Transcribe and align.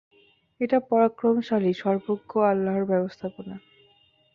এটা 0.61 0.77
পরাক্রমশালী, 0.89 1.71
সর্বজ্ঞ 1.73 2.31
অল্লিাহর 2.43 2.83
ব্যবস্থাপনা। 2.85 3.55